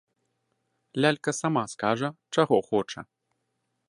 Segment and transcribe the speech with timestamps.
[1.03, 2.09] Лялька сама скажа,
[2.39, 3.01] чаго хоча.